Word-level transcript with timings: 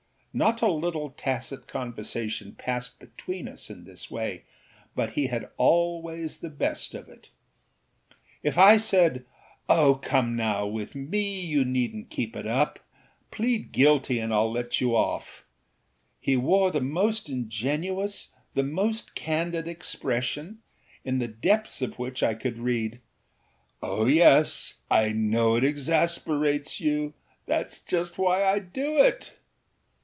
Not 0.33 0.61
a 0.61 0.71
little 0.71 1.09
tacit 1.09 1.67
conversation 1.67 2.55
passed 2.55 3.01
between 3.01 3.49
us 3.49 3.69
in 3.69 3.83
this 3.83 4.09
way, 4.09 4.45
but 4.95 5.09
he 5.11 5.27
had 5.27 5.49
always 5.57 6.37
the 6.39 6.49
best 6.49 6.93
of 6.95 7.09
it. 7.09 7.29
If 8.41 8.57
I 8.57 8.77
said: 8.77 9.25
âOh, 9.67 10.01
come 10.01 10.37
now, 10.37 10.65
with 10.67 10.95
me 10.95 11.41
you 11.41 11.65
neednât 11.65 12.09
keep 12.09 12.37
it 12.37 12.47
up; 12.47 12.79
plead 13.29 13.73
guilty, 13.73 14.19
and 14.19 14.31
Iâll 14.31 14.53
let 14.53 14.79
you 14.79 14.95
off,â 14.95 15.43
he 16.21 16.37
wore 16.37 16.71
the 16.71 16.79
most 16.79 17.27
ingenuous, 17.27 18.29
the 18.53 18.63
most 18.63 19.15
candid 19.15 19.67
expression, 19.67 20.59
in 21.03 21.19
the 21.19 21.27
depths 21.27 21.81
of 21.81 21.99
which 21.99 22.23
I 22.23 22.35
could 22.35 22.57
read: 22.57 23.01
âOh, 23.83 24.09
yes, 24.09 24.75
I 24.89 25.11
know 25.11 25.57
it 25.57 25.65
exasperates 25.65 26.79
youâthatâs 26.79 27.85
just 27.85 28.17
why 28.17 28.45
I 28.45 28.59
do 28.59 28.97
it. 28.97 29.33